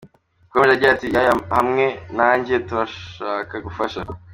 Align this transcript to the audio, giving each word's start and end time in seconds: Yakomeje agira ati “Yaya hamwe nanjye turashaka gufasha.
Yakomeje 0.43 0.73
agira 0.73 0.91
ati 0.93 1.07
“Yaya 1.15 1.33
hamwe 1.55 1.85
nanjye 2.17 2.55
turashaka 2.67 3.55
gufasha. 3.65 4.01